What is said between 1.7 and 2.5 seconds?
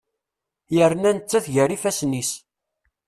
ifasen-is.